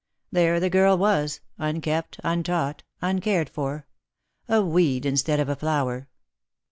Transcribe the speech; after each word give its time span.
There 0.31 0.59
the 0.59 0.71
girl 0.71 0.97
was, 0.97 1.41
unkempt, 1.59 2.19
untaught, 2.23 2.81
uncared 3.03 3.51
for— 3.51 3.85
a 4.49 4.63
weed 4.65 5.05
instead 5.05 5.39
of 5.39 5.47
a 5.47 5.55
flower. 5.55 6.07